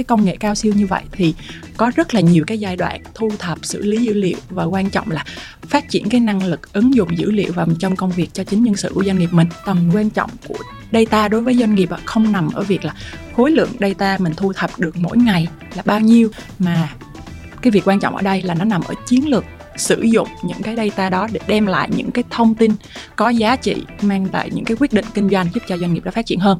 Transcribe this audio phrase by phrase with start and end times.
[0.00, 1.34] cái công nghệ cao siêu như vậy thì
[1.76, 4.90] có rất là nhiều cái giai đoạn thu thập, xử lý dữ liệu và quan
[4.90, 5.24] trọng là
[5.62, 8.64] phát triển cái năng lực ứng dụng dữ liệu vào trong công việc cho chính
[8.64, 9.48] nhân sự của doanh nghiệp mình.
[9.66, 10.58] Tầm quan trọng của
[10.92, 12.94] data đối với doanh nghiệp không nằm ở việc là
[13.36, 16.90] khối lượng data mình thu thập được mỗi ngày là bao nhiêu, mà
[17.62, 19.44] cái việc quan trọng ở đây là nó nằm ở chiến lược
[19.76, 22.72] sử dụng những cái data đó để đem lại những cái thông tin
[23.16, 26.04] có giá trị, mang lại những cái quyết định kinh doanh giúp cho doanh nghiệp
[26.04, 26.58] đó phát triển hơn.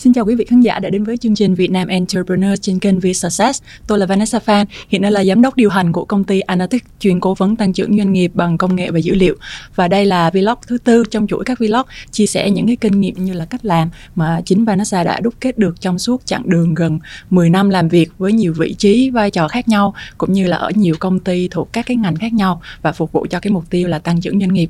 [0.00, 2.78] Xin chào quý vị khán giả đã đến với chương trình Việt Nam Entrepreneur trên
[2.78, 3.62] kênh V Success.
[3.86, 6.86] Tôi là Vanessa Phan, hiện nay là giám đốc điều hành của công ty Analytics
[7.00, 9.36] chuyên cố vấn tăng trưởng doanh nghiệp bằng công nghệ và dữ liệu.
[9.74, 13.00] Và đây là vlog thứ tư trong chuỗi các vlog chia sẻ những cái kinh
[13.00, 16.42] nghiệm như là cách làm mà chính Vanessa đã đúc kết được trong suốt chặng
[16.46, 16.98] đường gần
[17.30, 20.56] 10 năm làm việc với nhiều vị trí, vai trò khác nhau cũng như là
[20.56, 23.52] ở nhiều công ty thuộc các cái ngành khác nhau và phục vụ cho cái
[23.52, 24.68] mục tiêu là tăng trưởng doanh nghiệp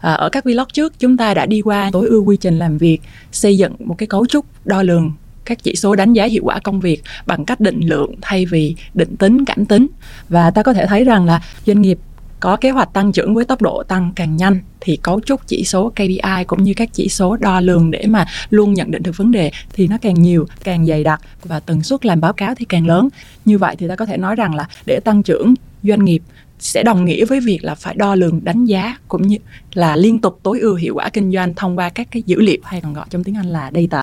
[0.00, 2.78] à, ở các vlog trước chúng ta đã đi qua tối ưu quy trình làm
[2.78, 2.98] việc
[3.32, 5.12] xây dựng một cái cấu trúc đo lường
[5.44, 8.76] các chỉ số đánh giá hiệu quả công việc bằng cách định lượng thay vì
[8.94, 9.86] định tính cảm tính
[10.28, 11.98] và ta có thể thấy rằng là doanh nghiệp
[12.40, 15.64] có kế hoạch tăng trưởng với tốc độ tăng càng nhanh thì cấu trúc chỉ
[15.64, 19.16] số KPI cũng như các chỉ số đo lường để mà luôn nhận định được
[19.16, 22.54] vấn đề thì nó càng nhiều, càng dày đặc và tần suất làm báo cáo
[22.54, 23.08] thì càng lớn.
[23.44, 26.22] Như vậy thì ta có thể nói rằng là để tăng trưởng doanh nghiệp
[26.58, 29.36] sẽ đồng nghĩa với việc là phải đo lường, đánh giá cũng như
[29.74, 32.58] là liên tục tối ưu hiệu quả kinh doanh thông qua các cái dữ liệu
[32.64, 34.02] hay còn gọi trong tiếng Anh là data.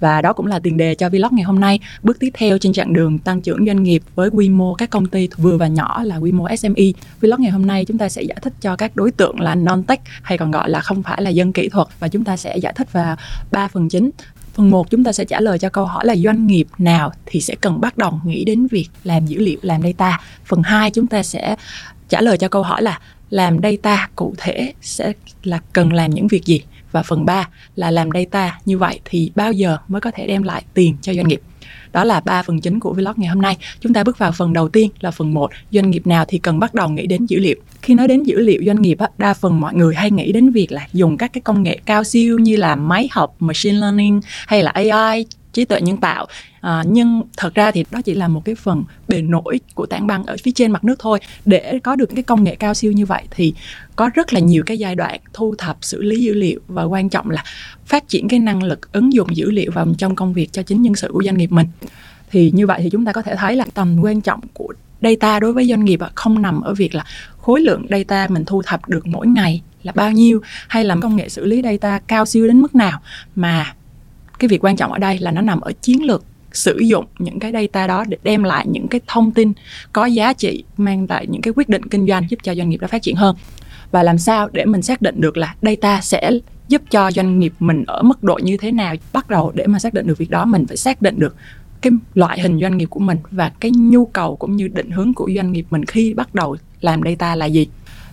[0.00, 1.80] Và đó cũng là tiền đề cho vlog ngày hôm nay.
[2.02, 5.06] Bước tiếp theo trên chặng đường tăng trưởng doanh nghiệp với quy mô các công
[5.06, 6.84] ty vừa và nhỏ là quy mô SME
[7.20, 9.82] vlog ngày hôm nay chúng ta sẽ giải thích cho các đối tượng là non
[9.82, 11.88] tech hay còn gọi là không phải là dân kỹ thuật.
[12.00, 13.16] Và chúng ta sẽ giải thích vào
[13.52, 14.10] ba phần chính.
[14.54, 17.40] Phần 1 chúng ta sẽ trả lời cho câu hỏi là doanh nghiệp nào thì
[17.40, 20.20] sẽ cần bắt đầu nghĩ đến việc làm dữ liệu, làm data.
[20.44, 21.56] Phần 2 chúng ta sẽ
[22.08, 23.00] trả lời cho câu hỏi là
[23.30, 25.12] làm data cụ thể sẽ
[25.42, 29.30] là cần làm những việc gì và phần 3 là làm data như vậy thì
[29.34, 31.40] bao giờ mới có thể đem lại tiền cho doanh nghiệp.
[31.92, 33.56] Đó là ba phần chính của vlog ngày hôm nay.
[33.80, 36.58] Chúng ta bước vào phần đầu tiên là phần 1, doanh nghiệp nào thì cần
[36.58, 37.56] bắt đầu nghĩ đến dữ liệu.
[37.82, 40.72] Khi nói đến dữ liệu doanh nghiệp, đa phần mọi người hay nghĩ đến việc
[40.72, 44.62] là dùng các cái công nghệ cao siêu như là máy học, machine learning hay
[44.62, 46.26] là AI trí tuệ nhân tạo.
[46.60, 50.06] À, nhưng thật ra thì đó chỉ là một cái phần bề nổi của tảng
[50.06, 51.18] băng ở phía trên mặt nước thôi.
[51.44, 53.54] Để có được cái công nghệ cao siêu như vậy thì
[53.96, 57.08] có rất là nhiều cái giai đoạn thu thập xử lý dữ liệu và quan
[57.08, 57.44] trọng là
[57.86, 60.82] phát triển cái năng lực ứng dụng dữ liệu vào trong công việc cho chính
[60.82, 61.66] nhân sự của doanh nghiệp mình.
[62.30, 65.40] Thì như vậy thì chúng ta có thể thấy là tầm quan trọng của data
[65.40, 67.04] đối với doanh nghiệp không nằm ở việc là
[67.38, 71.16] khối lượng data mình thu thập được mỗi ngày là bao nhiêu hay là công
[71.16, 73.00] nghệ xử lý data cao siêu đến mức nào
[73.34, 73.74] mà
[74.42, 77.38] cái việc quan trọng ở đây là nó nằm ở chiến lược sử dụng những
[77.38, 79.52] cái data đó để đem lại những cái thông tin
[79.92, 82.76] có giá trị, mang lại những cái quyết định kinh doanh giúp cho doanh nghiệp
[82.76, 83.36] đó phát triển hơn.
[83.90, 86.30] Và làm sao để mình xác định được là data sẽ
[86.68, 88.94] giúp cho doanh nghiệp mình ở mức độ như thế nào?
[89.12, 91.36] Bắt đầu để mà xác định được việc đó, mình phải xác định được
[91.80, 95.14] cái loại hình doanh nghiệp của mình và cái nhu cầu cũng như định hướng
[95.14, 97.68] của doanh nghiệp mình khi bắt đầu làm data là gì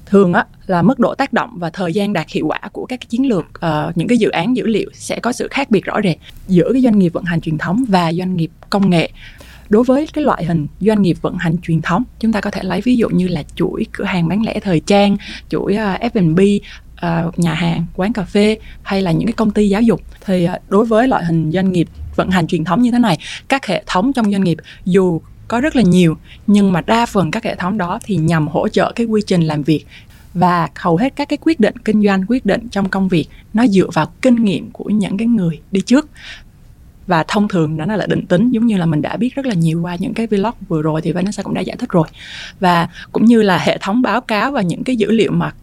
[0.10, 3.00] thường á là mức độ tác động và thời gian đạt hiệu quả của các
[3.00, 5.86] cái chiến lược uh, những cái dự án dữ liệu sẽ có sự khác biệt
[5.86, 9.10] rõ rệt giữa cái doanh nghiệp vận hành truyền thống và doanh nghiệp công nghệ.
[9.70, 12.64] Đối với cái loại hình doanh nghiệp vận hành truyền thống chúng ta có thể
[12.64, 15.18] lấy ví dụ như là chuỗi cửa hàng bán lẻ thời trang
[15.50, 19.70] chuỗi uh, F&B uh, nhà hàng quán cà phê hay là những cái công ty
[19.70, 20.02] giáo dục.
[20.26, 23.18] Thì uh, đối với loại hình doanh nghiệp vận hành truyền thống như thế này
[23.48, 26.18] các hệ thống trong doanh nghiệp dù có rất là nhiều,
[26.48, 29.42] nhưng mà đa phần các hệ thống đó thì nhằm hỗ trợ cái quy trình
[29.42, 29.86] làm việc.
[30.34, 33.68] Và hầu hết các cái quyết định, kinh doanh quyết định trong công việc, nó
[33.68, 36.10] dựa vào kinh nghiệm của những cái người đi trước.
[37.08, 39.54] Và thông thường đó là định tính, giống như là mình đã biết rất là
[39.54, 42.08] nhiều qua những cái vlog vừa rồi thì Vanessa cũng đã giải thích rồi.
[42.60, 45.54] Và cũng như là hệ thống báo cáo và những cái dữ liệu mà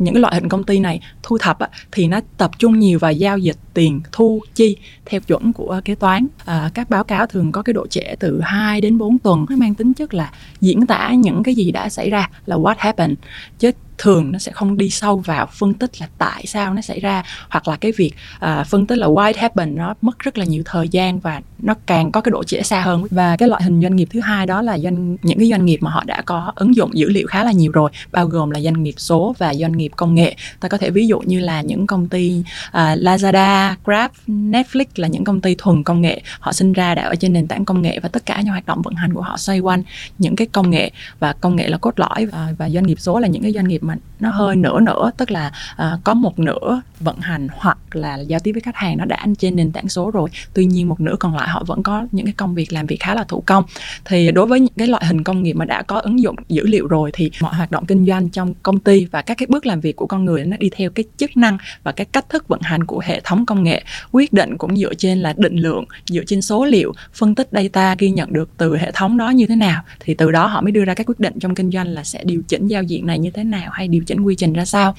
[0.00, 2.98] những cái loại hình công ty này thu thập á, thì nó tập trung nhiều
[2.98, 4.76] vào giao dịch tiền thu chi
[5.06, 6.26] theo chuẩn của kế toán.
[6.44, 9.56] À, các báo cáo thường có cái độ trễ từ 2 đến 4 tuần nó
[9.56, 13.18] mang tính chất là diễn tả những cái gì đã xảy ra là what happened.
[13.58, 13.70] Chứ
[14.02, 17.22] thường nó sẽ không đi sâu vào phân tích là tại sao nó xảy ra
[17.48, 20.44] hoặc là cái việc uh, phân tích là why it happened nó mất rất là
[20.44, 23.04] nhiều thời gian và nó càng có cái độ trễ xa hơn.
[23.10, 25.78] Và cái loại hình doanh nghiệp thứ hai đó là doanh những cái doanh nghiệp
[25.80, 28.60] mà họ đã có ứng dụng dữ liệu khá là nhiều rồi bao gồm là
[28.60, 30.36] doanh nghiệp số và doanh nghiệp công nghệ.
[30.60, 35.08] Ta có thể ví dụ như là những công ty uh, Lazada, Grab, Netflix là
[35.08, 36.22] những công ty thuần công nghệ.
[36.40, 38.66] Họ sinh ra đã ở trên nền tảng công nghệ và tất cả những hoạt
[38.66, 39.82] động vận hành của họ xoay quanh
[40.18, 42.26] những cái công nghệ và công nghệ là cốt lõi.
[42.26, 44.80] Và, và doanh nghiệp số là những cái doanh nghiệp mà มัน nó hơi nửa
[44.80, 48.76] nửa tức là à, có một nửa vận hành hoặc là giao tiếp với khách
[48.76, 51.64] hàng nó đã trên nền tảng số rồi tuy nhiên một nửa còn lại họ
[51.66, 53.64] vẫn có những cái công việc làm việc khá là thủ công.
[54.04, 56.66] Thì đối với những cái loại hình công nghiệp mà đã có ứng dụng dữ
[56.66, 59.66] liệu rồi thì mọi hoạt động kinh doanh trong công ty và các cái bước
[59.66, 62.48] làm việc của con người nó đi theo cái chức năng và cái cách thức
[62.48, 63.82] vận hành của hệ thống công nghệ
[64.12, 67.94] quyết định cũng dựa trên là định lượng dựa trên số liệu phân tích data
[67.98, 69.82] ghi nhận được từ hệ thống đó như thế nào.
[70.00, 72.24] Thì từ đó họ mới đưa ra các quyết định trong kinh doanh là sẽ
[72.24, 74.94] điều chỉnh giao diện này như thế nào hay điều chỉnh quy trình ra sao.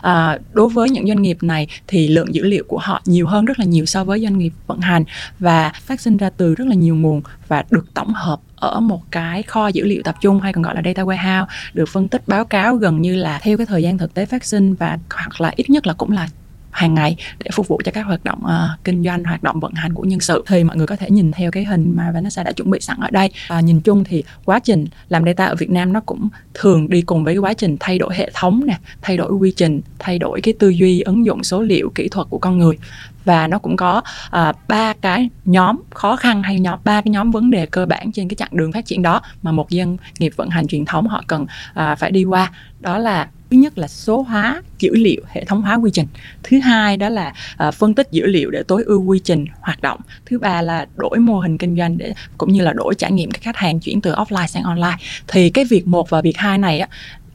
[0.00, 3.44] À, đối với những doanh nghiệp này thì lượng dữ liệu của họ nhiều hơn
[3.44, 5.04] rất là nhiều so với doanh nghiệp vận hành
[5.38, 9.02] và phát sinh ra từ rất là nhiều nguồn và được tổng hợp ở một
[9.10, 12.28] cái kho dữ liệu tập trung hay còn gọi là data warehouse được phân tích
[12.28, 15.40] báo cáo gần như là theo cái thời gian thực tế phát sinh và hoặc
[15.40, 16.28] là ít nhất là cũng là
[16.70, 19.72] hàng ngày để phục vụ cho các hoạt động uh, kinh doanh hoạt động vận
[19.72, 20.44] hành của nhân sự.
[20.46, 22.96] Thì mọi người có thể nhìn theo cái hình mà Vanessa đã chuẩn bị sẵn
[23.00, 23.30] ở đây.
[23.48, 27.02] Và nhìn chung thì quá trình làm data ở Việt Nam nó cũng thường đi
[27.02, 30.40] cùng với quá trình thay đổi hệ thống nè thay đổi quy trình thay đổi
[30.40, 32.78] cái tư duy ứng dụng số liệu kỹ thuật của con người
[33.24, 37.10] và nó cũng có ờ, ba uh, cái nhóm khó khăn hay nhóm ba cái
[37.10, 39.96] nhóm vấn đề cơ bản trên cái chặng đường phát triển đó mà một doanh
[40.18, 42.52] nghiệp vận hành truyền thống họ cần uh, phải đi qua.
[42.80, 46.06] Đó là thứ nhất là số hóa dữ liệu hệ thống hóa quy trình.
[46.42, 47.32] Thứ hai đó là
[47.68, 50.00] uh, phân tích dữ liệu để tối ưu quy trình hoạt động.
[50.26, 53.30] Thứ ba là đổi mô hình kinh doanh để cũng như là đổi trải nghiệm
[53.30, 54.96] các khách hàng chuyển từ offline sang online.
[55.28, 56.88] Thì cái việc một và việc hai này á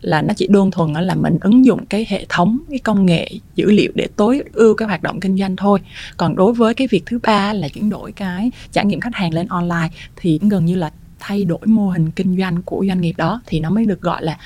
[0.06, 3.30] là nó chỉ đơn thuần là mình ứng dụng cái hệ thống cái công nghệ
[3.56, 5.80] dữ liệu để tối ưu cái hoạt động kinh doanh thôi.
[6.18, 9.34] Còn đối với cái việc thứ ba là chuyển đổi cái trải nghiệm khách hàng
[9.34, 13.14] lên online thì gần như là thay đổi mô hình kinh doanh của doanh nghiệp
[13.18, 14.38] đó thì nó mới được gọi là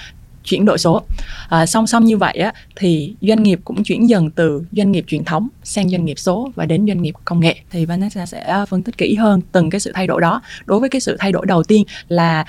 [0.44, 1.02] chuyển đổi số.
[1.50, 5.06] À, song song như vậy á, thì doanh nghiệp cũng chuyển dần từ doanh nghiệp
[5.08, 7.56] truyền thống sang doanh nghiệp số và đến doanh nghiệp công nghệ.
[7.70, 10.42] Thì Vanessa sẽ à, phân tích kỹ hơn từng cái sự thay đổi đó.
[10.66, 12.46] Đối với cái sự thay đổi đầu tiên là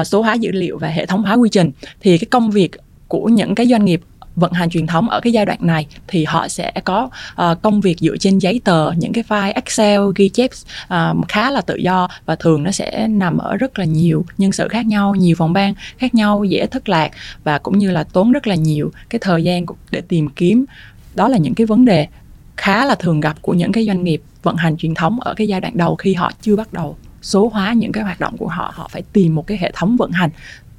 [0.00, 1.70] uh, số hóa dữ liệu và hệ thống hóa quy trình
[2.00, 2.70] thì cái công việc
[3.08, 4.00] của những cái doanh nghiệp
[4.36, 7.08] vận hành truyền thống ở cái giai đoạn này thì họ sẽ có
[7.42, 10.50] uh, công việc dựa trên giấy tờ những cái file Excel ghi chép
[10.84, 14.52] uh, khá là tự do và thường nó sẽ nằm ở rất là nhiều nhân
[14.52, 17.10] sự khác nhau nhiều phòng ban khác nhau dễ thất lạc
[17.44, 20.64] và cũng như là tốn rất là nhiều cái thời gian để tìm kiếm.
[21.14, 22.06] Đó là những cái vấn đề
[22.56, 25.48] khá là thường gặp của những cái doanh nghiệp vận hành truyền thống ở cái
[25.48, 28.48] giai đoạn đầu khi họ chưa bắt đầu số hóa những cái hoạt động của
[28.48, 30.30] họ họ phải tìm một cái hệ thống vận hành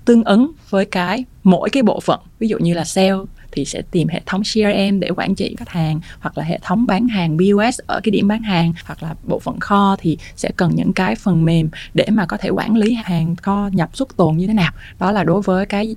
[0.05, 2.19] tương ứng với cái mỗi cái bộ phận.
[2.39, 3.13] Ví dụ như là sale
[3.51, 6.85] thì sẽ tìm hệ thống CRM để quản trị khách hàng hoặc là hệ thống
[6.85, 10.51] bán hàng POS ở cái điểm bán hàng hoặc là bộ phận kho thì sẽ
[10.57, 14.17] cần những cái phần mềm để mà có thể quản lý hàng kho nhập xuất
[14.17, 14.71] tồn như thế nào.
[14.99, 15.95] Đó là đối với cái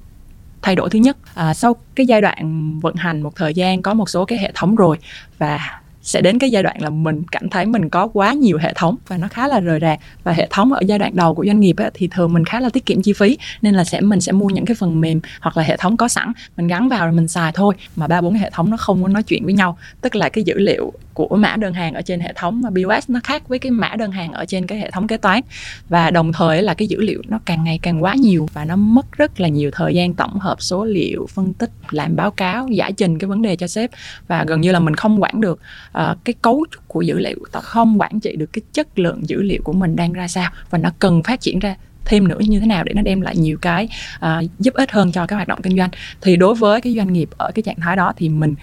[0.63, 1.17] thay đổi thứ nhất.
[1.35, 4.53] À, sau cái giai đoạn vận hành một thời gian có một số cái hệ
[4.55, 4.99] thống rồi
[5.39, 8.73] và sẽ đến cái giai đoạn là mình cảm thấy mình có quá nhiều hệ
[8.75, 9.99] thống và nó khá là rời rạc.
[10.25, 12.61] Và hệ thống ở giai đoạn đầu của doanh nghiệp ấy, thì thường mình khá
[12.61, 15.21] là tiết kiệm chi phí nên là sẽ mình sẽ mua những cái phần mềm
[15.41, 16.33] hoặc là hệ thống có sẵn.
[16.57, 19.03] Mình gắn vào rồi mình xài thôi mà ba bốn cái hệ thống nó không
[19.03, 19.79] có nói chuyện với nhau.
[20.01, 23.11] Tức là cái dữ liệu của mã đơn hàng ở trên hệ thống mà POS
[23.11, 25.41] nó khác với cái mã đơn hàng ở trên cái hệ thống kế toán.
[25.89, 28.77] Và đồng thời là cái dữ liệu nó càng ngày càng quá nhiều và nó
[28.77, 32.69] mất rất là nhiều thời gian tổng hợp số liệu phân tích làm báo cáo
[32.69, 33.91] giải trình cái vấn đề cho sếp.
[34.29, 35.61] Và gần như là mình không quản được
[35.99, 39.29] uh, cái cấu trúc của dữ liệu ta không quản trị được cái chất lượng
[39.29, 40.51] dữ liệu của mình đang ra sao.
[40.71, 43.37] Và nó cần phát triển ra thêm nữa như thế nào để nó đem lại
[43.37, 45.91] nhiều cái uh, giúp ích hơn cho các hoạt động kinh doanh.
[46.21, 48.55] Thì đối với cái doanh nghiệp ở cái trạng thái đó thì mình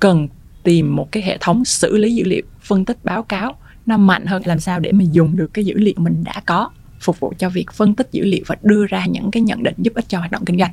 [0.00, 0.28] cần
[0.68, 3.56] tìm một cái hệ thống xử lý dữ liệu phân tích báo cáo
[3.86, 4.42] nó mạnh hơn.
[4.44, 6.70] Làm sao để mình dùng được cái dữ liệu mình đã có
[7.00, 9.74] phục vụ cho việc phân tích dữ liệu và đưa ra những cái nhận định
[9.78, 10.70] giúp ích cho hoạt động kinh doanh.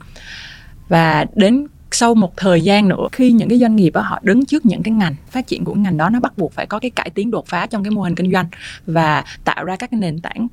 [0.88, 4.46] Và đến sau một thời gian nữa khi những cái doanh nghiệp đó, họ đứng
[4.46, 6.92] trước những cái ngành phát triển của ngành đó nó bắt buộc phải có cái
[6.92, 8.48] cải tiến đột phá trong cái mô hình kinh doanh
[8.86, 10.48] và tạo ra các cái nền tảng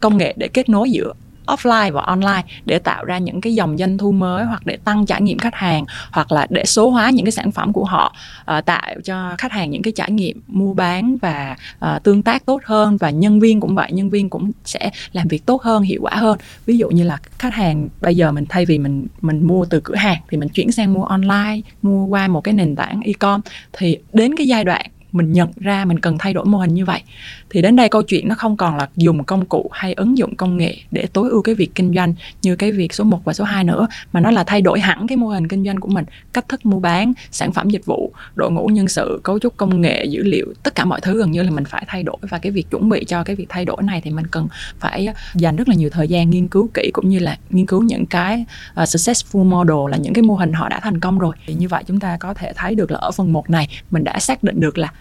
[0.00, 1.12] công nghệ để kết nối giữa
[1.46, 5.06] offline và online để tạo ra những cái dòng doanh thu mới hoặc để tăng
[5.06, 8.14] trải nghiệm khách hàng hoặc là để số hóa những cái sản phẩm của họ
[8.58, 12.46] uh, tạo cho khách hàng những cái trải nghiệm mua bán và uh, tương tác
[12.46, 15.82] tốt hơn và nhân viên cũng vậy nhân viên cũng sẽ làm việc tốt hơn
[15.82, 16.38] hiệu quả hơn.
[16.66, 19.80] Ví dụ như là khách hàng bây giờ mình thay vì mình mình mua từ
[19.84, 23.40] cửa hàng thì mình chuyển sang mua online mua qua một cái nền tảng e-com
[23.72, 26.84] thì đến cái giai đoạn mình nhận ra mình cần thay đổi mô hình như
[26.84, 27.02] vậy
[27.50, 30.36] thì đến đây câu chuyện nó không còn là dùng công cụ hay ứng dụng
[30.36, 33.32] công nghệ để tối ưu cái việc kinh doanh như cái việc số 1 và
[33.32, 35.88] số 2 nữa mà nó là thay đổi hẳn cái mô hình kinh doanh của
[35.88, 39.56] mình cách thức mua bán sản phẩm dịch vụ đội ngũ nhân sự cấu trúc
[39.56, 42.16] công nghệ dữ liệu tất cả mọi thứ gần như là mình phải thay đổi.
[42.20, 44.48] Và cái việc chuẩn bị cho cái việc thay đổi này thì mình cần
[44.78, 47.82] phải dành rất là nhiều thời gian nghiên cứu kỹ cũng như là nghiên cứu
[47.82, 48.44] những cái
[48.82, 51.36] uh, successful model là những cái mô hình họ đã thành công rồi.
[51.46, 54.04] Thì như vậy chúng ta có thể thấy được là ở phần 1 này mình
[54.04, 54.92] đã xác định được là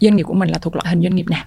[0.00, 1.44] doanh nghiệp của mình là thuộc loại hình doanh nghiệp nào?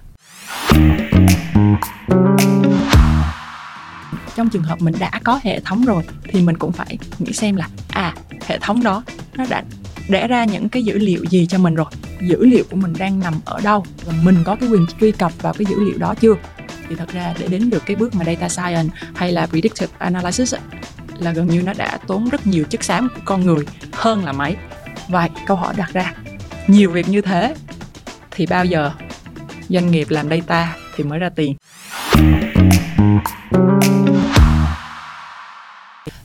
[4.36, 7.56] Trong trường hợp mình đã có hệ thống rồi, thì mình cũng phải nghĩ xem
[7.56, 8.14] là à
[8.46, 9.02] hệ thống đó
[9.34, 9.62] nó đã
[10.08, 11.86] đẻ ra những cái dữ liệu gì cho mình rồi?
[12.20, 13.84] Dữ liệu của mình đang nằm ở đâu?
[14.04, 16.34] Và mình có cái quyền truy cập vào cái dữ liệu đó chưa?
[16.88, 20.54] Thì thật ra để đến được cái bước mà data science hay là predictive analysis
[21.18, 24.32] là gần như nó đã tốn rất nhiều chất xám của con người hơn là
[24.32, 24.56] máy.
[25.08, 26.14] Vậy câu hỏi đặt ra,
[26.66, 27.54] nhiều việc như thế
[28.34, 28.90] thì bao giờ?
[29.68, 31.56] Doanh nghiệp làm data thì mới ra tiền.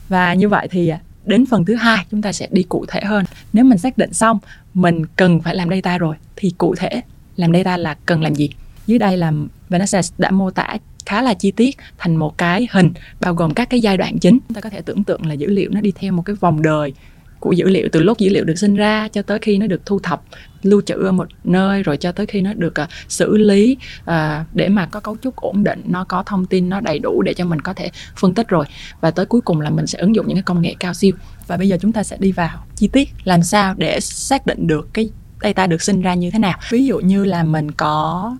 [0.08, 3.00] Và như vậy thì à, đến phần thứ hai chúng ta sẽ đi cụ thể
[3.00, 3.24] hơn.
[3.52, 4.38] Nếu mình xác định xong
[4.74, 7.00] mình cần phải làm data rồi thì cụ thể
[7.36, 8.50] làm data là cần làm gì?
[8.86, 9.32] Dưới đây là
[9.68, 13.70] Vanessa đã mô tả khá là chi tiết thành một cái hình bao gồm các
[13.70, 14.38] cái giai đoạn chính.
[14.48, 16.62] Chúng ta có thể tưởng tượng là dữ liệu nó đi theo một cái vòng
[16.62, 16.92] đời
[17.40, 19.86] của dữ liệu từ lúc dữ liệu được sinh ra cho tới khi nó được
[19.86, 20.22] thu thập
[20.62, 24.14] lưu trữ ở một nơi rồi cho tới khi nó được uh, xử lý uh,
[24.52, 27.34] để mà có cấu trúc ổn định nó có thông tin nó đầy đủ để
[27.34, 28.64] cho mình có thể phân tích rồi.
[29.00, 31.12] Và tới cuối cùng là mình sẽ ứng dụng những cái công nghệ cao siêu.
[31.46, 34.66] Và bây giờ chúng ta sẽ đi vào chi tiết làm sao để xác định
[34.66, 35.10] được cái
[35.42, 36.58] data được sinh ra như thế nào.
[36.70, 38.36] Ví dụ như là mình có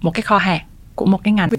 [0.00, 0.60] một cái kho hàng
[0.94, 1.50] của một cái ngành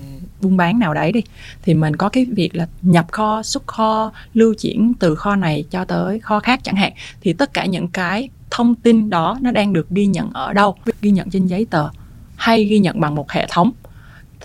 [0.41, 1.21] buôn bán nào đấy đi,
[1.61, 5.65] thì mình có cái việc là nhập kho, xuất kho, lưu chuyển từ kho này
[5.69, 6.93] cho tới kho khác chẳng hạn.
[7.21, 10.75] Thì tất cả những cái thông tin đó nó đang được ghi nhận ở đâu?
[11.01, 11.89] Ghi nhận trên giấy tờ
[12.35, 13.71] hay ghi nhận bằng một hệ thống?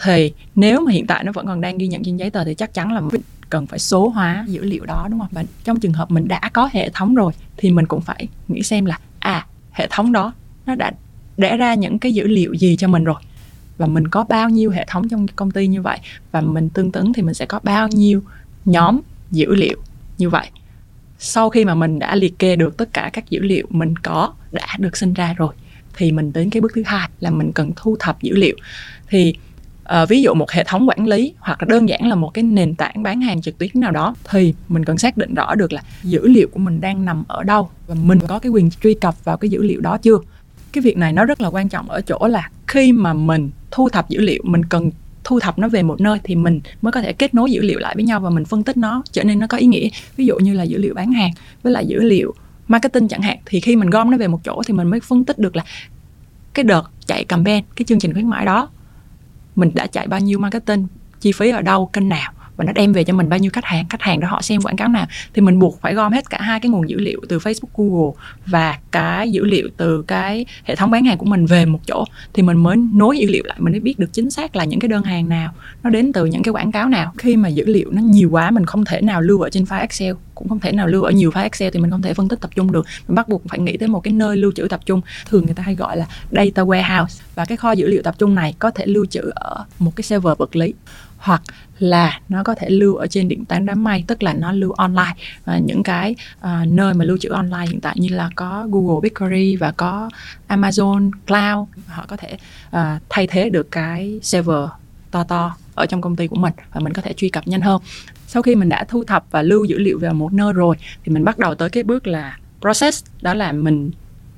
[0.02, 2.54] Thì nếu mà hiện tại nó vẫn còn đang ghi nhận trên giấy tờ thì
[2.54, 3.20] chắc chắn là mình
[3.50, 5.28] cần phải số hóa dữ liệu đó, đúng không?
[5.32, 8.62] Và trong trường hợp mình đã có hệ thống rồi thì mình cũng phải nghĩ
[8.62, 10.32] xem là à hệ thống đó
[10.66, 10.92] nó đã
[11.36, 13.22] đẻ ra những cái dữ liệu gì cho mình rồi?
[13.78, 15.99] Và mình có bao nhiêu hệ thống trong công ty như vậy?
[16.33, 18.23] Và mình tương ứng thì mình sẽ có bao nhiêu
[18.64, 19.00] nhóm
[19.31, 19.76] dữ liệu
[20.19, 20.47] như vậy?
[21.19, 24.33] Sau khi mà mình đã liệt kê được tất cả các dữ liệu mình có
[24.52, 25.54] đã được sinh ra rồi
[25.97, 28.57] thì mình đến cái bước thứ hai là mình cần thu thập dữ liệu.
[29.09, 29.35] Thì
[30.02, 32.45] uh, ví dụ một hệ thống quản lý hoặc là đơn giản là một cái
[32.45, 35.73] nền tảng bán hàng trực tuyến nào đó thì mình cần xác định rõ được
[35.73, 38.95] là dữ liệu của mình đang nằm ở đâu và mình có cái quyền truy
[38.95, 40.19] cập vào cái dữ liệu đó chưa?
[40.75, 43.88] Cái việc này nó rất là quan trọng ở chỗ là khi mà mình thu
[43.88, 44.90] thập dữ liệu, mình cần
[45.25, 47.78] thu thập nó về một nơi thì mình mới có thể kết nối dữ liệu
[47.78, 49.88] lại với nhau và mình phân tích nó, trở nên nó có ý nghĩa.
[50.16, 51.31] Ví dụ như là dữ liệu bán hàng
[51.62, 52.35] với lại dữ liệu
[52.69, 55.25] marketing chẳng hạn, thì khi mình gom nó về một chỗ thì mình mới phân
[55.25, 55.64] tích được là
[56.54, 58.69] cái đợt chạy campaign, cái chương trình khuyến mãi đó,
[59.57, 60.87] mình đã chạy bao nhiêu marketing,
[61.21, 63.64] chi phí ở đâu, kênh nào và nó đem về cho mình bao nhiêu khách
[63.64, 66.30] hàng khách hàng đó họ xem quảng cáo nào, thì mình buộc phải gom hết
[66.30, 68.12] cả hai cái nguồn dữ liệu từ Facebook, Google
[68.46, 72.04] và cái dữ liệu từ cái hệ thống bán hàng của mình về một chỗ,
[72.32, 74.80] thì mình mới nối dữ liệu lại, mình mới biết được chính xác là những
[74.80, 77.12] cái đơn hàng nào, nó đến từ những cái quảng cáo nào.
[77.18, 79.80] Khi mà dữ liệu nó nhiều quá, mình không thể nào lưu ở trên file
[79.80, 82.28] Excel, cũng không thể nào lưu ở nhiều file Excel thì mình không thể phân
[82.28, 82.87] tích tập trung được.
[83.08, 85.54] Mình bắt buộc phải nghĩ tới một cái nơi lưu trữ tập trung, thường người
[85.54, 88.70] ta hay gọi là data warehouse, và cái kho dữ liệu tập trung này có
[88.70, 90.75] thể lưu trữ ở một cái server vật lý,
[91.18, 91.42] hoặc
[91.78, 94.73] là nó có thể lưu ở trên điện toán đám mây tức là nó lưu
[94.73, 95.14] online.
[95.45, 99.09] Và những cái uh, nơi mà lưu trữ online hiện tại như là có Google
[99.09, 100.11] BigQuery và có
[100.49, 102.37] Amazon Cloud họ có thể
[102.76, 104.69] uh, thay thế được cái server
[105.11, 107.61] to to ở trong công ty của mình và mình có thể truy cập nhanh
[107.61, 107.83] hơn.
[108.26, 111.12] Sau khi mình đã thu thập và lưu dữ liệu vào một nơi rồi thì
[111.12, 113.90] mình bắt đầu tới cái bước là process đó là mình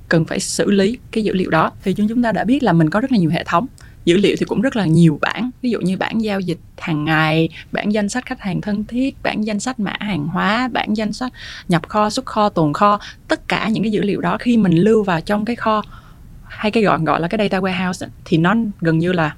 [0.09, 1.71] cần phải xử lý cái dữ liệu đó.
[1.83, 3.67] Thì chúng chúng ta đã biết là mình có rất là nhiều hệ thống
[4.07, 7.05] dữ liệu thì cũng rất là nhiều bản ví dụ như bản giao dịch hàng
[7.05, 10.93] ngày bản danh sách khách hàng thân thiết bản danh sách mã hàng hóa bản
[10.93, 11.33] danh sách
[11.67, 12.99] nhập kho, xuất kho, tồn kho.
[13.27, 15.83] Tất cả những cái dữ liệu đó khi mình lưu vào trong cái kho
[16.43, 19.35] hay cái gọi gọi là cái data warehouse thì nó gần như là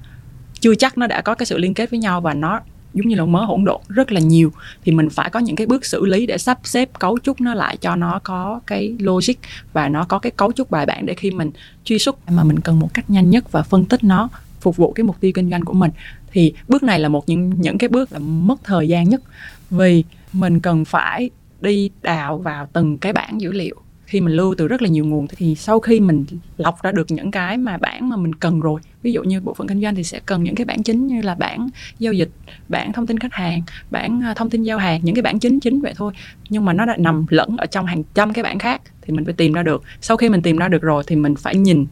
[0.60, 2.60] chưa chắc nó đã có cái sự liên kết với nhau và nó
[2.94, 4.52] giống như là mớ hỗn độn rất là nhiều.
[4.84, 7.54] Thì mình phải có những cái bước xử lý để sắp xếp, cấu trúc nó
[7.54, 9.34] lại cho nó có cái logic
[9.72, 11.50] và nó có cái cấu trúc bài bản để khi mình
[11.84, 14.28] truy xuất mà mình cần một cách nhanh nhất và phân tích nó
[14.60, 15.90] phục vụ cái mục tiêu kinh doanh của mình.
[16.32, 19.22] Thì bước này là một những những cái bước là mất thời gian nhất.
[19.70, 23.76] Vì mình cần phải đi đào vào từng cái bảng dữ liệu.
[24.06, 26.24] Khi mình lưu từ rất là nhiều nguồn, thì sau khi mình
[26.56, 29.54] lọc ra được những cái mà bản mà mình cần rồi, ví dụ như bộ
[29.54, 32.30] phận kinh doanh thì sẽ cần những cái bản chính như là bản giao dịch
[32.68, 35.60] bản thông tin khách hàng bản à, thông tin giao hàng, những cái bản chính
[35.60, 36.12] chính vậy thôi.
[36.48, 39.24] Nhưng mà nó đã nằm lẫn ở trong hàng trăm cái bản khác thì mình
[39.24, 39.82] phải tìm ra được.
[40.00, 41.86] Sau khi mình tìm ra được rồi thì mình phải nhìn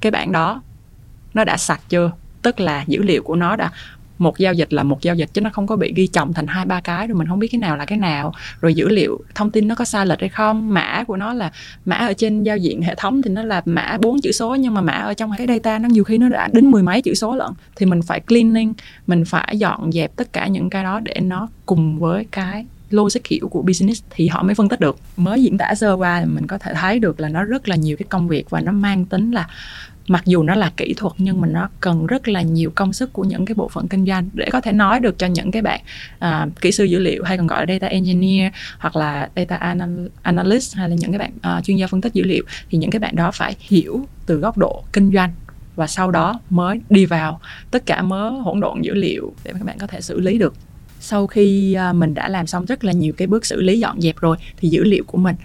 [0.00, 0.62] cái bản đó
[1.34, 2.10] nó đã sạch chưa?
[2.42, 3.70] Tức là dữ liệu của nó đã,
[4.18, 6.46] một giao dịch là một giao dịch chứ nó không có bị ghi chồng thành
[6.46, 8.34] hai, ba cái rồi mình không biết cái nào là cái nào.
[8.60, 10.74] Rồi dữ liệu, thông tin nó có sai lệch hay không?
[10.74, 11.52] Mã của nó là,
[11.84, 14.74] mã ở trên giao diện hệ thống thì nó là mã bốn chữ số nhưng
[14.74, 17.14] mà mã ở trong cái data nó nhiều khi nó đã đến mười mấy chữ
[17.14, 17.52] số lận.
[17.76, 18.72] Thì mình phải cleaning,
[19.06, 23.26] mình phải dọn dẹp tất cả những cái đó để nó cùng với cái logic
[23.26, 24.98] hiểu của business thì họ mới phân tích được.
[25.16, 27.76] Mới diễn tả sơ qua thì mình có thể thấy được là nó rất là
[27.76, 29.48] nhiều cái công việc và nó mang tính là
[30.08, 33.12] mặc dù nó là kỹ thuật nhưng mà nó cần rất là nhiều công sức
[33.12, 35.62] của những cái bộ phận kinh doanh để có thể nói được cho những cái
[35.62, 35.80] bạn
[36.24, 39.74] uh, kỹ sư dữ liệu hay còn gọi là data engineer hoặc là data
[40.22, 42.90] analyst hay là những cái bạn uh, chuyên gia phân tích dữ liệu thì những
[42.90, 45.30] cái bạn đó phải hiểu từ góc độ kinh doanh
[45.76, 49.64] và sau đó mới đi vào tất cả mớ hỗn độn dữ liệu để các
[49.64, 50.54] bạn có thể xử lý được.
[51.00, 54.00] Sau khi à, mình đã làm xong rất là nhiều cái bước xử lý dọn
[54.00, 55.36] dẹp rồi thì dữ liệu của mình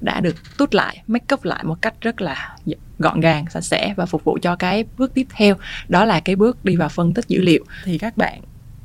[0.00, 2.56] đã được tút lại make up lại một cách rất là
[2.98, 5.54] gọn gàng sạch sẽ và phục vụ cho cái bước tiếp theo.
[5.88, 7.64] Đó là cái bước đi vào phân tích dữ liệu.
[7.84, 8.40] Thì các bạn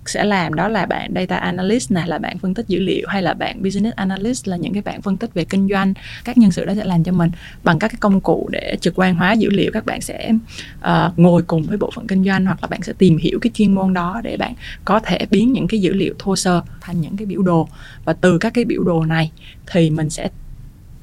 [0.06, 3.22] sẽ làm đó là bạn data analyst này là bạn phân tích dữ liệu hay
[3.22, 5.94] là bạn business analyst là những cái bạn phân tích về kinh doanh.
[6.24, 7.32] Các nhân sự đó sẽ làm cho mình
[7.64, 9.72] bằng các cái công cụ để trực quan hóa dữ liệu.
[9.74, 10.32] Các bạn sẽ
[10.80, 13.52] uh, ngồi cùng với bộ phận kinh doanh hoặc là bạn sẽ tìm hiểu cái
[13.54, 14.54] chuyên môn đó để bạn
[14.86, 17.68] có thể biến những cái dữ liệu thô sơ thành những cái biểu đồ.
[18.06, 19.32] Và từ các cái biểu đồ này
[19.72, 20.30] thì mình sẽ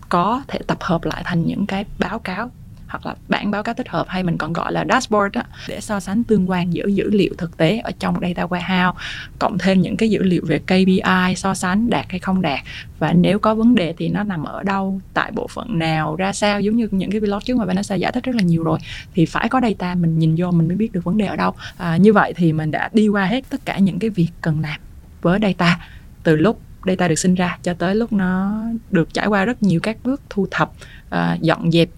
[0.08, 2.50] có thể tập hợp lại thành những cái báo cáo
[2.90, 5.80] hoặc là bản báo cáo tích hợp hay mình còn gọi là dashboard đó, để
[5.80, 8.92] so sánh tương quan giữa dữ liệu thực tế ở trong data warehouse
[9.38, 12.60] cộng thêm những cái dữ liệu về KPI so sánh đạt hay không đạt.
[12.98, 16.32] Và nếu có vấn đề thì nó nằm ở đâu tại bộ phận nào ra
[16.32, 16.60] sao.
[16.60, 18.78] Giống như những cái vlog trước mà Vanessa giải thích rất là nhiều rồi
[19.14, 21.54] thì phải có data mình nhìn vô mình mới biết được vấn đề ở đâu.
[21.76, 24.60] À, như vậy thì mình đã đi qua hết tất cả những cái việc cần
[24.60, 24.80] làm
[25.22, 25.78] với data
[26.22, 29.80] từ lúc data được sinh ra cho tới lúc nó được trải qua rất nhiều
[29.82, 30.72] các bước thu thập
[31.14, 31.88] uh, dọn dẹp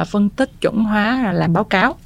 [0.00, 1.96] uh, phân tích chuẩn hóa làm báo cáo.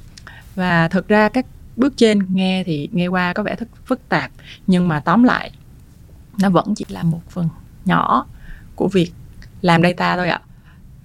[0.55, 1.45] Và thực ra các
[1.75, 4.31] bước trên nghe thì nghe qua có vẻ thức phức tạp
[4.67, 5.51] nhưng mà tóm lại
[6.39, 7.49] nó vẫn chỉ là một phần
[7.85, 8.25] nhỏ
[8.75, 9.11] của việc
[9.61, 10.41] làm data thôi ạ.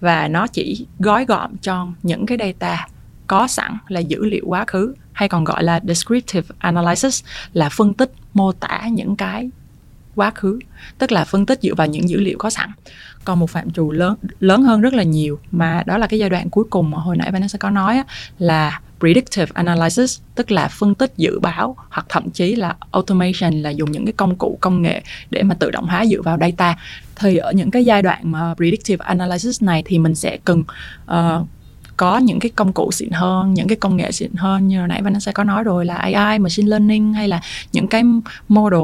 [0.01, 2.89] Và nó chỉ gói gọn cho những cái data
[3.27, 7.95] có sẵn là dữ liệu quá khứ hay còn gọi là descriptive analysis là phân
[7.95, 9.51] tích mô tả những cái
[10.15, 10.59] quá khứ
[10.99, 12.71] tức là phân tích dựa vào những dữ liệu có sẵn.
[13.25, 16.31] Còn một phạm trù lớn lớn hơn rất là nhiều mà đó là cái giai
[16.31, 18.05] đoạn cuối cùng mà hồi nãy Vanessa có nói á,
[18.39, 23.71] là predictive analysis tức là phân tích dự báo hoặc thậm chí là automation là
[23.71, 26.79] dùng những cái công cụ công nghệ để mà tự động hóa dựa vào data.
[27.17, 30.63] Thì ở những cái giai đoạn mà predictive analysis này thì mình sẽ cần
[31.11, 31.47] uh,
[31.97, 34.69] có những cái công cụ xịn hơn những cái công nghệ xịn hơn.
[34.69, 37.41] Như hồi nãy Vanessa có nói rồi là AI machine learning hay là
[37.73, 38.03] những cái
[38.49, 38.81] model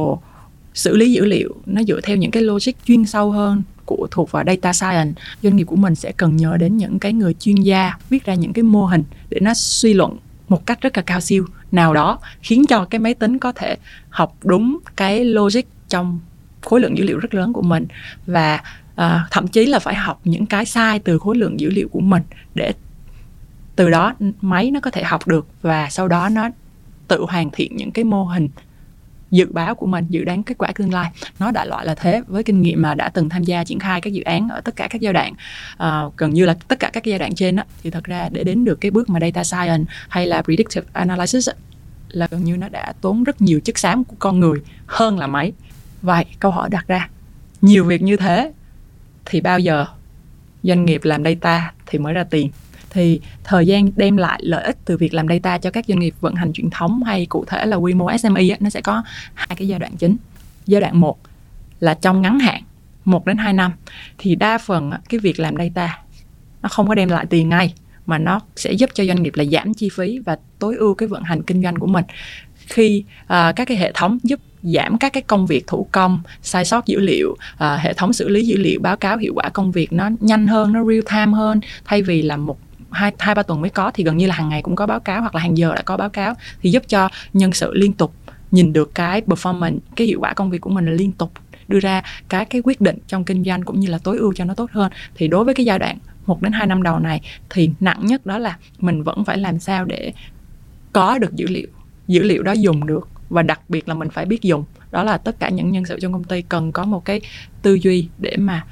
[0.79, 4.31] xử lý dữ liệu nó dựa theo những cái logic chuyên sâu hơn của thuộc
[4.31, 5.23] vào data science.
[5.43, 8.35] Doanh nghiệp của mình sẽ cần nhờ đến những cái người chuyên gia viết ra
[8.35, 10.17] những cái mô hình để nó suy luận
[10.49, 11.47] một cách rất là cao siêu.
[11.73, 13.77] Nào đó khiến cho cái máy tính có thể
[14.11, 16.21] học đúng cái logic trong
[16.61, 17.87] khối lượng dữ liệu rất lớn của mình
[18.27, 18.61] và
[18.97, 22.01] à, thậm chí là phải học những cái sai từ khối lượng dữ liệu của
[22.01, 22.23] mình
[22.55, 22.73] để
[23.77, 26.49] từ đó máy nó có thể học được và sau đó nó
[27.09, 28.49] tự hoàn thiện những cái mô hình
[29.31, 31.11] dự báo của mình dự đoán kết quả tương lai.
[31.39, 34.01] Nó đại loại là thế với kinh nghiệm mà đã từng tham gia triển khai
[34.01, 35.33] các dự án ở tất cả các giai đoạn.
[35.73, 38.45] Uh, gần như là tất cả các giai đoạn trên đó, thì thật ra để
[38.45, 41.49] đến được cái bước mà data science hay là predictive analysis
[42.09, 45.27] là gần như nó đã tốn rất nhiều chất xám của con người hơn là
[45.27, 45.53] máy.
[46.03, 47.09] Vậy câu hỏi đặt ra
[47.61, 48.53] nhiều việc như thế
[49.27, 49.87] thì bao giờ
[50.63, 52.51] doanh nghiệp làm data thì mới ra tiền?
[52.91, 56.15] Thì thời gian đem lại lợi ích từ việc làm data cho các doanh nghiệp
[56.21, 59.03] vận hành truyền thống hay cụ thể là quy mô SME á, nó sẽ có
[59.35, 60.17] hai cái giai đoạn chính.
[60.67, 61.19] Giai đoạn 1
[61.81, 62.63] là trong ngắn hạn
[63.05, 63.73] 1 đến 2 năm
[64.19, 65.99] thì đa phần cái việc làm data
[66.63, 67.75] nó không có đem lại tiền ngay
[68.07, 71.09] mà nó sẽ giúp cho doanh nghiệp là giảm chi phí và tối ưu cái
[71.09, 72.05] vận hành kinh doanh của mình
[72.67, 76.65] khi uh, các cái hệ thống giúp giảm các cái công việc thủ công sai
[76.65, 79.73] sót dữ liệu uh, hệ thống xử lý dữ liệu báo cáo hiệu quả công
[79.73, 82.59] việc nó nhanh hơn nó real time hơn thay vì là một
[82.91, 85.01] hai hai, ba tuần mới có thì gần như là hàng ngày cũng có báo
[85.01, 87.93] cáo hoặc là hàng giờ đã có báo cáo thì giúp cho nhân sự liên
[87.93, 88.15] tục
[88.51, 91.33] nhìn được cái performance, cái hiệu quả công việc của mình là liên tục
[91.69, 94.45] đưa ra cái cái quyết định trong kinh doanh cũng như là tối ưu cho
[94.45, 94.93] nó tốt hơn.
[95.15, 97.21] Thì đối với cái giai đoạn một đến hai năm đầu này
[97.51, 100.13] thì nặng nhất đó là mình vẫn phải làm sao để
[100.93, 101.67] có được dữ liệu
[102.09, 104.65] dữ liệu đó dùng được và đặc biệt là mình phải biết dùng.
[104.91, 107.21] Đó là tất cả những nhân sự trong công ty cần có một cái
[107.63, 108.65] tư duy để mà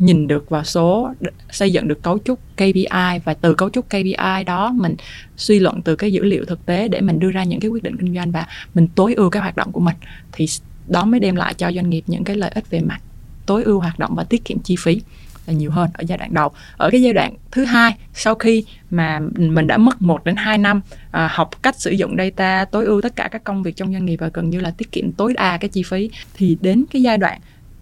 [0.00, 1.10] nhìn được vào số
[1.50, 4.96] xây dựng được cấu trúc KPI và từ cấu trúc KPI đó mình
[5.36, 7.82] suy luận từ cái dữ liệu thực tế để mình đưa ra những cái quyết
[7.82, 9.96] định kinh doanh và mình tối ưu cái hoạt động của mình
[10.32, 10.46] thì
[10.88, 13.00] đó mới đem lại cho doanh nghiệp những cái lợi ích về mặt
[13.46, 15.00] tối ưu hoạt động và tiết kiệm chi phí
[15.46, 16.50] là nhiều hơn ở giai đoạn đầu.
[16.76, 20.58] Ở cái giai đoạn thứ hai sau khi mà mình đã mất 1 đến 2
[20.58, 23.92] năm à, học cách sử dụng data tối ưu tất cả các công việc trong
[23.92, 26.84] doanh nghiệp và gần như là tiết kiệm tối đa cái chi phí thì đến
[26.90, 27.40] cái giai đoạn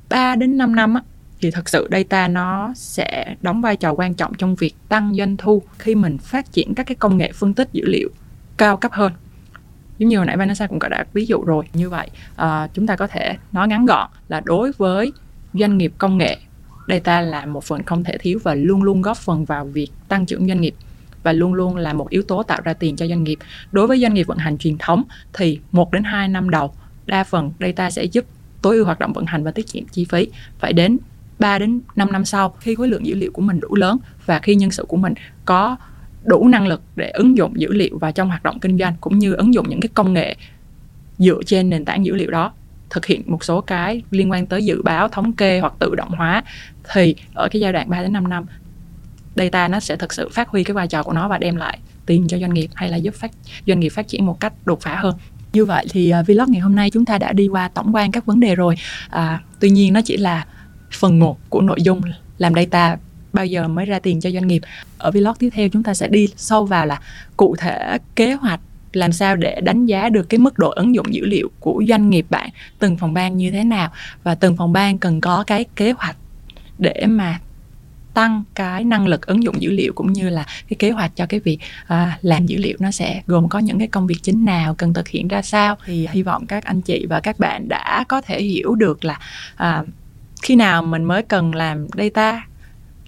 [0.09, 1.03] 3 đến 5 năm á,
[1.40, 5.37] thì thật sự data nó sẽ đóng vai trò quan trọng trong việc tăng doanh
[5.37, 8.09] thu khi mình phát triển các cái công nghệ phân tích dữ liệu
[8.57, 9.12] cao cấp hơn
[9.98, 12.11] giống như hồi nãy Vanessa cũng đã ví dụ rồi như vậy
[12.42, 15.12] uh, chúng ta có thể nói ngắn gọn là đối với
[15.55, 16.37] doanh nghiệp công nghệ
[16.88, 20.27] data là một phần không thể thiếu và luôn luôn góp phần vào việc tăng
[20.27, 20.74] trưởng doanh nghiệp
[21.22, 23.38] và luôn luôn là một yếu tố tạo ra tiền cho doanh nghiệp.
[23.72, 26.74] Đối với doanh nghiệp vận hành truyền thống thì 1 đến 2 năm đầu
[27.07, 28.24] đa phần data sẽ giúp
[28.62, 30.29] tối ưu hoạt động vận hành và tiết kiệm chi phí.
[30.59, 30.98] Phải đến
[31.38, 34.38] 3 đến 5 năm sau khi khối lượng dữ liệu của mình đủ lớn và
[34.38, 35.77] khi nhân sự của mình có
[36.24, 39.18] đủ năng lực để ứng dụng dữ liệu vào trong hoạt động kinh doanh cũng
[39.18, 40.37] như ứng dụng những cái công nghệ
[41.18, 42.53] dựa trên nền tảng dữ liệu đó
[42.90, 46.11] thực hiện một số cái liên quan tới dự báo thống kê hoặc tự động
[46.11, 46.42] hóa
[46.92, 48.46] thì ở cái giai đoạn 3 đến 5 năm
[49.37, 51.79] data nó sẽ thực sự phát huy cái vai trò của nó và đem lại
[52.07, 53.31] tiền cho doanh nghiệp hay là giúp phát
[53.66, 55.14] doanh nghiệp phát triển một cách đột phá hơn.
[55.53, 58.12] Như vậy thì uh, vlog ngày hôm nay chúng ta đã đi qua tổng quan
[58.12, 58.74] các vấn đề rồi.
[59.11, 60.46] À, tuy nhiên nó chỉ là
[60.90, 62.01] phần một của nội dung
[62.38, 62.96] làm data
[63.33, 64.62] bao giờ mới ra tiền cho doanh nghiệp.
[64.98, 67.01] Ở vlog tiếp theo chúng ta sẽ đi sâu vào là
[67.37, 68.61] cụ thể kế hoạch
[68.92, 72.11] làm sao để đánh giá được cái mức độ ứng dụng dữ liệu của doanh
[72.11, 73.90] nghiệp bạn từng phòng ban như thế nào
[74.22, 76.16] và từng phòng ban cần có cái kế hoạch
[76.79, 77.40] để mà
[78.14, 81.27] tăng cái năng lực ứng dụng dữ liệu cũng như là cái kế hoạch cho
[81.27, 84.44] cái việc à, làm dữ liệu nó sẽ gồm có những cái công việc chính
[84.44, 85.77] nào cần thực hiện ra sao.
[85.85, 89.18] Thì hy vọng các anh chị và các bạn đã có thể hiểu được là
[89.57, 89.83] à,
[90.42, 92.42] khi nào mình mới cần làm data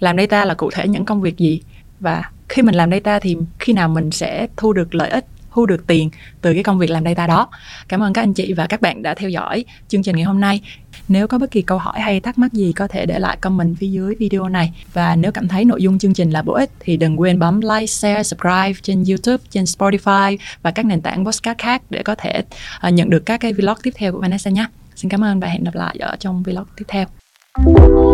[0.01, 1.61] làm data là cụ thể những công việc gì
[2.01, 5.67] và khi mình làm data thì khi nào mình sẽ thu được lợi ích thu
[5.67, 7.49] được tiền từ cái công việc làm data đó.
[7.89, 10.41] Cảm ơn các anh chị và các bạn đã theo dõi chương trình ngày hôm
[10.41, 10.61] nay.
[11.09, 13.77] Nếu có bất kỳ câu hỏi hay thắc mắc gì có thể để lại comment
[13.79, 14.73] phía dưới video này.
[14.93, 17.61] Và nếu cảm thấy nội dung chương trình là bổ ích thì đừng quên bấm
[17.61, 22.15] like, share, subscribe trên YouTube, trên Spotify và các nền tảng podcast khác để có
[22.15, 22.43] thể
[22.81, 24.67] ờ, nhận được các cái vlog tiếp theo của Vanessa nhé.
[24.97, 27.20] Xin cảm ơn và hẹn gặp lại ở trong vlog tiếp theo.
[27.57, 28.10] Thank you.